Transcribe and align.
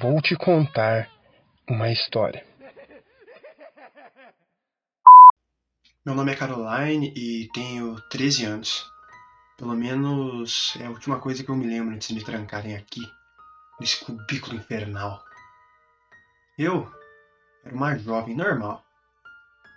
Vou 0.00 0.18
te 0.22 0.34
contar 0.34 1.10
uma 1.68 1.90
história. 1.90 2.42
Meu 6.06 6.14
nome 6.14 6.32
é 6.32 6.36
Caroline 6.36 7.12
e 7.14 7.50
tenho 7.52 8.00
13 8.08 8.46
anos. 8.46 8.90
Pelo 9.58 9.74
menos 9.74 10.74
é 10.80 10.86
a 10.86 10.90
última 10.90 11.20
coisa 11.20 11.44
que 11.44 11.50
eu 11.50 11.54
me 11.54 11.66
lembro 11.66 11.94
antes 11.94 12.08
de 12.08 12.14
me 12.14 12.24
trancarem 12.24 12.74
aqui, 12.76 13.02
nesse 13.78 14.02
cubículo 14.02 14.56
infernal. 14.56 15.22
Eu 16.56 16.90
era 17.62 17.74
uma 17.74 17.94
jovem 17.98 18.34
normal. 18.34 18.82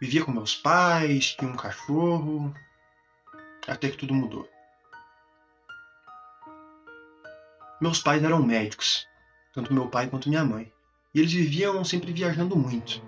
Vivia 0.00 0.24
com 0.24 0.30
meus 0.30 0.54
pais, 0.54 1.34
tinha 1.34 1.50
um 1.50 1.56
cachorro, 1.56 2.54
até 3.66 3.90
que 3.90 3.96
tudo 3.96 4.14
mudou. 4.14 4.48
Meus 7.80 7.98
pais 7.98 8.22
eram 8.22 8.40
médicos, 8.40 9.04
tanto 9.52 9.72
meu 9.72 9.88
pai 9.88 10.08
quanto 10.08 10.28
minha 10.28 10.44
mãe, 10.44 10.72
e 11.14 11.20
eles 11.20 11.32
viviam 11.32 11.84
sempre 11.84 12.12
viajando 12.12 12.56
muito. 12.56 13.02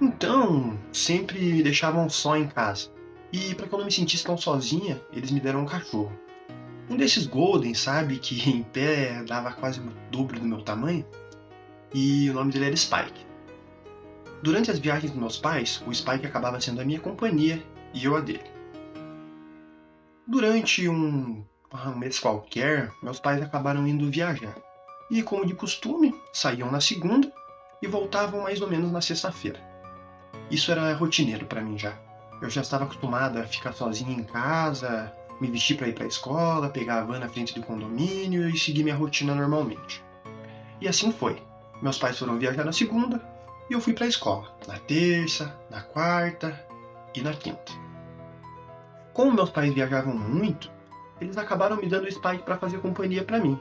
Então, 0.00 0.78
sempre 0.92 1.38
me 1.38 1.62
deixavam 1.62 2.08
só 2.08 2.36
em 2.36 2.46
casa. 2.46 2.88
E 3.32 3.54
para 3.54 3.66
que 3.66 3.74
eu 3.74 3.78
não 3.78 3.86
me 3.86 3.92
sentisse 3.92 4.24
tão 4.24 4.36
sozinha, 4.36 5.00
eles 5.12 5.30
me 5.30 5.40
deram 5.40 5.60
um 5.60 5.66
cachorro. 5.66 6.12
Um 6.88 6.96
desses 6.96 7.26
Golden, 7.26 7.74
sabe, 7.74 8.18
que 8.18 8.40
em 8.48 8.62
pé 8.62 9.22
dava 9.24 9.52
quase 9.52 9.80
o 9.80 9.92
dobro 10.10 10.40
do 10.40 10.46
meu 10.46 10.62
tamanho, 10.62 11.04
e 11.92 12.30
o 12.30 12.34
nome 12.34 12.52
dele 12.52 12.66
era 12.66 12.76
Spike. 12.76 13.26
Durante 14.42 14.70
as 14.70 14.78
viagens 14.78 15.12
dos 15.12 15.20
meus 15.20 15.36
pais, 15.36 15.82
o 15.86 15.94
Spike 15.94 16.26
acabava 16.26 16.60
sendo 16.60 16.80
a 16.80 16.84
minha 16.84 17.00
companhia 17.00 17.62
e 17.92 18.04
eu 18.04 18.16
a 18.16 18.20
dele. 18.20 18.50
Durante 20.26 20.88
um 20.88 21.44
um 21.72 21.96
mês 21.96 22.18
qualquer, 22.18 22.90
meus 23.02 23.20
pais 23.20 23.40
acabaram 23.42 23.86
indo 23.86 24.10
viajar. 24.10 24.56
E, 25.10 25.22
como 25.22 25.44
de 25.44 25.54
costume, 25.54 26.14
saíam 26.32 26.70
na 26.70 26.80
segunda 26.80 27.32
e 27.82 27.86
voltavam 27.86 28.42
mais 28.42 28.60
ou 28.60 28.68
menos 28.68 28.92
na 28.92 29.00
sexta-feira. 29.00 29.60
Isso 30.50 30.70
era 30.70 30.94
rotineiro 30.94 31.46
para 31.46 31.62
mim 31.62 31.78
já. 31.78 31.98
Eu 32.40 32.48
já 32.48 32.60
estava 32.60 32.84
acostumado 32.84 33.38
a 33.38 33.44
ficar 33.44 33.72
sozinho 33.72 34.12
em 34.12 34.22
casa, 34.22 35.12
me 35.40 35.50
vestir 35.50 35.76
para 35.76 35.88
ir 35.88 35.94
para 35.94 36.04
a 36.04 36.08
escola, 36.08 36.68
pegar 36.68 36.98
a 36.98 37.04
van 37.04 37.18
na 37.18 37.28
frente 37.28 37.54
do 37.54 37.66
condomínio 37.66 38.48
e 38.48 38.58
seguir 38.58 38.82
minha 38.82 38.94
rotina 38.94 39.34
normalmente. 39.34 40.02
E 40.80 40.88
assim 40.88 41.12
foi. 41.12 41.42
Meus 41.82 41.98
pais 41.98 42.18
foram 42.18 42.38
viajar 42.38 42.64
na 42.64 42.72
segunda 42.72 43.20
e 43.68 43.72
eu 43.72 43.80
fui 43.80 43.94
para 43.94 44.04
a 44.04 44.08
escola, 44.08 44.54
na 44.66 44.78
terça, 44.78 45.54
na 45.70 45.80
quarta 45.80 46.66
e 47.14 47.22
na 47.22 47.32
quinta. 47.32 47.72
Como 49.12 49.32
meus 49.32 49.50
pais 49.50 49.72
viajavam 49.72 50.14
muito, 50.14 50.70
eles 51.20 51.36
acabaram 51.36 51.76
me 51.76 51.86
dando 51.86 52.06
o 52.06 52.12
Spike 52.12 52.42
para 52.42 52.58
fazer 52.58 52.80
companhia 52.80 53.24
para 53.24 53.38
mim. 53.38 53.60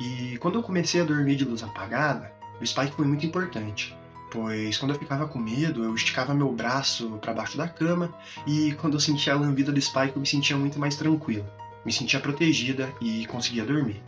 E 0.00 0.38
quando 0.38 0.58
eu 0.58 0.62
comecei 0.62 1.02
a 1.02 1.04
dormir 1.04 1.36
de 1.36 1.44
luz 1.44 1.62
apagada, 1.62 2.32
o 2.58 2.66
Spike 2.66 2.92
foi 2.92 3.06
muito 3.06 3.26
importante, 3.26 3.94
pois 4.30 4.78
quando 4.78 4.94
eu 4.94 4.98
ficava 4.98 5.28
com 5.28 5.38
medo, 5.38 5.84
eu 5.84 5.94
esticava 5.94 6.32
meu 6.32 6.50
braço 6.50 7.18
para 7.20 7.34
baixo 7.34 7.58
da 7.58 7.68
cama 7.68 8.10
e 8.46 8.72
quando 8.80 8.94
eu 8.94 9.00
sentia 9.00 9.34
a 9.34 9.36
lambida 9.36 9.70
do 9.70 9.80
Spike, 9.80 10.14
eu 10.14 10.20
me 10.20 10.26
sentia 10.26 10.56
muito 10.56 10.78
mais 10.78 10.96
tranquilo, 10.96 11.46
me 11.84 11.92
sentia 11.92 12.18
protegida 12.18 12.90
e 12.98 13.26
conseguia 13.26 13.64
dormir. 13.64 14.02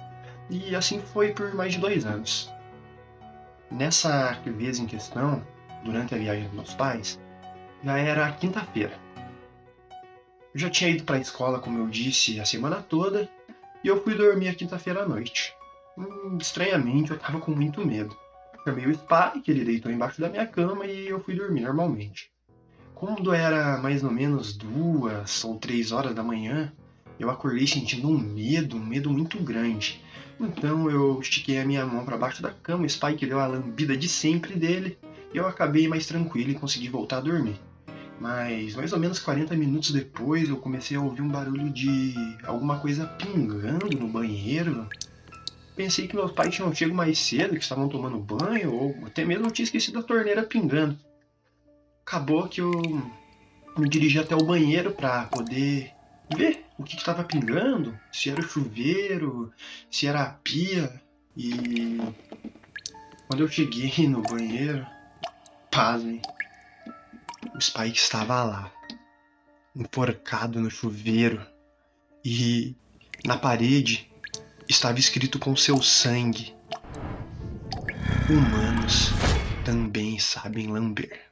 E 0.48 0.74
assim 0.74 0.98
foi 1.12 1.32
por 1.32 1.54
mais 1.54 1.74
de 1.74 1.78
dois 1.78 2.06
anos. 2.06 2.50
Nessa 3.70 4.32
vez 4.46 4.78
em 4.78 4.86
questão, 4.86 5.46
durante 5.84 6.14
a 6.14 6.18
viagem 6.18 6.44
dos 6.44 6.54
meus 6.54 6.74
pais, 6.74 7.20
já 7.84 7.98
era 7.98 8.32
quinta-feira. 8.32 8.98
Eu 10.54 10.60
já 10.60 10.70
tinha 10.70 10.88
ido 10.88 11.04
para 11.04 11.16
a 11.16 11.20
escola, 11.20 11.58
como 11.58 11.78
eu 11.78 11.86
disse, 11.88 12.40
a 12.40 12.44
semana 12.46 12.82
toda, 12.82 13.28
e 13.84 13.88
eu 13.88 14.02
fui 14.02 14.14
dormir 14.14 14.48
a 14.48 14.54
quinta-feira 14.54 15.02
à 15.02 15.08
noite. 15.08 15.54
Hum, 15.96 16.38
estranhamente, 16.40 17.10
eu 17.10 17.16
estava 17.16 17.38
com 17.38 17.50
muito 17.50 17.86
medo. 17.86 18.16
Chamei 18.64 18.86
o 18.86 18.94
Spike, 18.94 19.50
ele 19.50 19.64
deitou 19.64 19.92
embaixo 19.92 20.20
da 20.20 20.28
minha 20.28 20.46
cama 20.46 20.86
e 20.86 21.08
eu 21.08 21.20
fui 21.20 21.34
dormir 21.34 21.62
normalmente. 21.62 22.30
Quando 22.94 23.34
era 23.34 23.78
mais 23.78 24.04
ou 24.04 24.10
menos 24.10 24.56
duas 24.56 25.44
ou 25.44 25.58
três 25.58 25.92
horas 25.92 26.14
da 26.14 26.22
manhã, 26.22 26.72
eu 27.18 27.28
acordei 27.28 27.66
sentindo 27.66 28.08
um 28.08 28.16
medo, 28.16 28.76
um 28.76 28.84
medo 28.84 29.10
muito 29.10 29.38
grande. 29.42 30.00
Então 30.40 30.90
eu 30.90 31.20
estiquei 31.20 31.58
a 31.58 31.64
minha 31.64 31.84
mão 31.84 32.04
para 32.04 32.16
baixo 32.16 32.42
da 32.42 32.50
cama, 32.50 32.84
o 32.84 32.88
Spike 32.88 33.26
deu 33.26 33.40
a 33.40 33.46
lambida 33.46 33.96
de 33.96 34.08
sempre 34.08 34.54
dele, 34.54 34.98
e 35.34 35.36
eu 35.36 35.46
acabei 35.46 35.88
mais 35.88 36.06
tranquilo 36.06 36.52
e 36.52 36.54
consegui 36.54 36.88
voltar 36.88 37.18
a 37.18 37.20
dormir. 37.20 37.60
Mas 38.20 38.76
mais 38.76 38.92
ou 38.92 38.98
menos 38.98 39.18
40 39.18 39.56
minutos 39.56 39.90
depois 39.90 40.48
eu 40.48 40.56
comecei 40.56 40.96
a 40.96 41.00
ouvir 41.00 41.22
um 41.22 41.28
barulho 41.28 41.70
de 41.70 42.14
alguma 42.44 42.78
coisa 42.78 43.06
pingando 43.06 43.98
no 43.98 44.06
banheiro. 44.06 44.88
Pensei 45.74 46.06
que 46.06 46.14
meus 46.14 46.32
pais 46.32 46.54
tinham 46.54 46.74
chego 46.74 46.94
mais 46.94 47.18
cedo, 47.18 47.54
que 47.54 47.62
estavam 47.62 47.88
tomando 47.88 48.18
banho, 48.18 48.74
ou 48.74 49.06
até 49.06 49.24
mesmo 49.24 49.46
eu 49.46 49.50
tinha 49.50 49.64
esquecido 49.64 49.98
a 49.98 50.02
torneira 50.02 50.42
pingando. 50.42 50.98
Acabou 52.04 52.46
que 52.48 52.60
eu 52.60 52.70
me 53.78 53.88
dirigi 53.88 54.18
até 54.18 54.34
o 54.34 54.44
banheiro 54.44 54.92
para 54.92 55.24
poder 55.26 55.92
ver 56.36 56.66
o 56.78 56.84
que 56.84 56.96
estava 56.96 57.24
pingando, 57.24 57.98
se 58.12 58.28
era 58.28 58.40
o 58.40 58.44
chuveiro, 58.44 59.52
se 59.90 60.06
era 60.06 60.22
a 60.22 60.30
pia. 60.30 61.00
E 61.34 61.98
quando 63.26 63.40
eu 63.40 63.48
cheguei 63.48 64.06
no 64.06 64.20
banheiro, 64.20 64.86
pasmem, 65.70 66.20
o 67.54 67.60
Spike 67.60 67.96
estava 67.96 68.44
lá, 68.44 68.72
enforcado 69.74 70.60
no 70.60 70.70
chuveiro, 70.70 71.40
e 72.22 72.76
na 73.24 73.38
parede 73.38 74.11
estava 74.72 74.98
escrito 74.98 75.38
com 75.38 75.54
seu 75.54 75.80
sangue: 75.82 76.54
Humanos 78.28 79.10
também 79.64 80.18
sabem 80.18 80.66
lamber. 80.66 81.30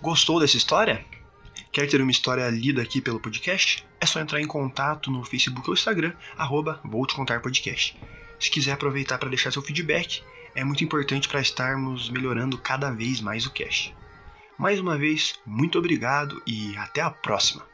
Gostou 0.00 0.38
dessa 0.38 0.56
história? 0.56 1.04
Quer 1.72 1.88
ter 1.88 2.02
uma 2.02 2.10
história 2.10 2.48
lida 2.50 2.82
aqui 2.82 3.00
pelo 3.00 3.20
podcast? 3.20 3.86
É 3.98 4.04
só 4.04 4.20
entrar 4.20 4.40
em 4.40 4.46
contato 4.46 5.10
no 5.10 5.24
Facebook 5.24 5.68
ou 5.68 5.74
Instagram, 5.74 6.12
arroba 6.36 6.80
Vou 6.84 7.06
Te 7.06 7.14
Contar 7.14 7.40
Podcast. 7.40 7.98
Se 8.38 8.50
quiser 8.50 8.72
aproveitar 8.72 9.16
para 9.16 9.30
deixar 9.30 9.50
seu 9.50 9.62
feedback, 9.62 10.22
é 10.54 10.62
muito 10.62 10.84
importante 10.84 11.28
para 11.28 11.40
estarmos 11.40 12.10
melhorando 12.10 12.58
cada 12.58 12.90
vez 12.90 13.20
mais 13.20 13.46
o 13.46 13.50
cast. 13.50 13.94
Mais 14.58 14.78
uma 14.78 14.96
vez, 14.96 15.34
muito 15.46 15.78
obrigado 15.78 16.42
e 16.46 16.76
até 16.76 17.00
a 17.00 17.10
próxima! 17.10 17.71